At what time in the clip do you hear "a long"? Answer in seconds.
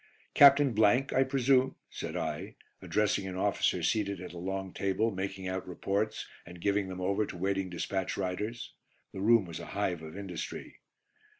4.33-4.73